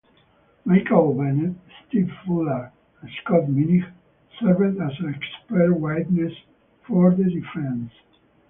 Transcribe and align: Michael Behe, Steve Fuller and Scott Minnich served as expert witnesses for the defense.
Michael 0.65 1.13
Behe, 1.13 1.53
Steve 1.87 2.11
Fuller 2.25 2.71
and 3.01 3.11
Scott 3.21 3.43
Minnich 3.43 3.87
served 4.39 4.81
as 4.81 4.93
expert 5.15 5.73
witnesses 5.75 6.39
for 6.87 7.13
the 7.13 7.25
defense. 7.25 7.91